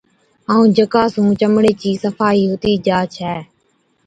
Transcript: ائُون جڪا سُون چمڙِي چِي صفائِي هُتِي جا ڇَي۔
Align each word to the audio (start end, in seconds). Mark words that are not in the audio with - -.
ائُون 0.51 0.67
جڪا 0.77 1.03
سُون 1.13 1.27
چمڙِي 1.39 1.73
چِي 1.81 1.91
صفائِي 2.03 2.43
هُتِي 2.51 2.73
جا 2.85 2.99
ڇَي۔ 3.15 3.33